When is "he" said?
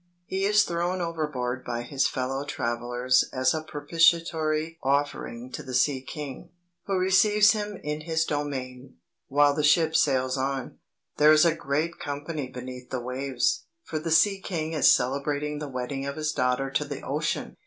0.25-0.45